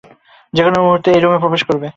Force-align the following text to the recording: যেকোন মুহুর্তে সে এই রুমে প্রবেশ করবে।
যেকোন 0.53 0.75
মুহুর্তে 0.79 1.09
সে 1.09 1.15
এই 1.15 1.21
রুমে 1.21 1.39
প্রবেশ 1.39 1.61
করবে। 1.63 1.87